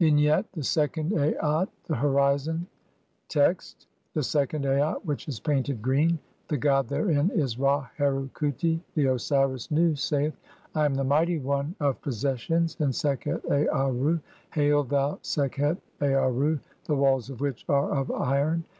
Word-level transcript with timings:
II. 0.00 0.08
Vignette: 0.10 0.50
The 0.50 0.64
second 0.64 1.12
Aat. 1.12 1.68
The 1.84 1.94
horizon. 1.94 2.66
Text: 3.28 3.86
(1) 4.14 4.14
The 4.14 4.22
second 4.24 4.66
Aat 4.66 5.06
[which 5.06 5.28
is 5.28 5.38
painted] 5.38 5.80
green. 5.80 6.18
"The 6.48 6.56
"god 6.56 6.88
therein 6.88 7.30
is 7.32 7.56
Ra 7.56 7.86
Heru 7.96 8.28
khuti." 8.30 8.80
The 8.96 9.06
Osiris 9.06 9.70
Nu 9.70 9.94
saith:— 9.94 10.34
"I 10.74 10.84
am 10.86 10.96
the 10.96 11.04
mighty 11.04 11.38
one 11.38 11.76
of 11.78 12.02
possessions 12.02 12.76
in 12.80 12.88
Sekhet 12.90 13.42
Aarru. 13.48 14.20
Hail, 14.52 14.82
"thou 14.82 15.20
Sekhet 15.22 15.76
(2)Aarru, 16.00 16.58
the 16.86 16.96
walls 16.96 17.30
of 17.30 17.40
which 17.40 17.64
are 17.68 17.92
of 17.92 18.10
iron 18.10 18.64